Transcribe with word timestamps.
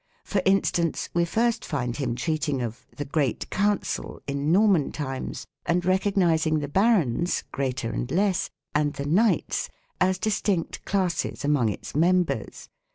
2 0.25 0.29
For 0.31 0.41
instance, 0.45 1.09
we 1.13 1.25
first 1.25 1.63
find 1.63 1.97
him 1.97 2.15
treating 2.15 2.59
of" 2.63 2.87
the 2.97 3.05
great 3.05 3.47
council" 3.51 4.19
in 4.27 4.51
Norman 4.51 4.91
times 4.91 5.45
and 5.63 5.85
recognizing 5.85 6.57
the 6.57 6.67
barons 6.67 7.43
(greater 7.51 7.91
and 7.91 8.09
less) 8.09 8.49
and 8.73 8.93
the" 8.95 9.05
knights" 9.21 9.69
as 9.99 10.17
distinct 10.17 10.83
classes 10.85 11.45
among 11.45 11.69
its 11.69 11.95
members. 11.95 12.67